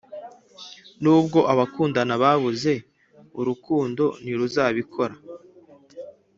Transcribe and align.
nubwo 1.01 1.39
abakundana 1.51 2.13
babuze 2.23 2.73
urukundo 3.39 4.03
ntiruzabikora; 4.21 5.15